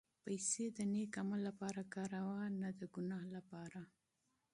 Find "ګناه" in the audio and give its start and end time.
2.93-3.23